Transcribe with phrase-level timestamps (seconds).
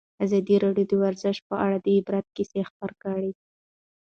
[0.25, 3.31] ازادي راډیو د ورزش په اړه د عبرت کیسې خبر کړي.